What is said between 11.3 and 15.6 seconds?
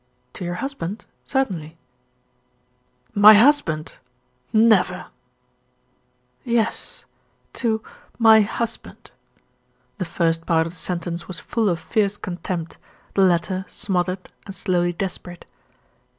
full of fierce contempt; the latter, smothered, and slowly desperate.